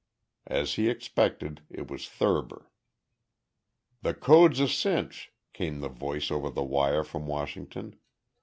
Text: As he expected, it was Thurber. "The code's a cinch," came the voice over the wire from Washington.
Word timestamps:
As 0.47 0.73
he 0.77 0.89
expected, 0.89 1.61
it 1.69 1.87
was 1.91 2.09
Thurber. 2.09 2.71
"The 4.01 4.15
code's 4.15 4.59
a 4.59 4.67
cinch," 4.67 5.31
came 5.53 5.79
the 5.79 5.89
voice 5.89 6.31
over 6.31 6.49
the 6.49 6.63
wire 6.63 7.03
from 7.03 7.27
Washington. 7.27 7.99